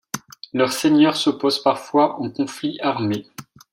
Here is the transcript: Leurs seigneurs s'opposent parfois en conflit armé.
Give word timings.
Leurs 0.51 0.71
seigneurs 0.73 1.15
s'opposent 1.15 1.61
parfois 1.61 2.19
en 2.19 2.31
conflit 2.31 2.79
armé. 2.81 3.27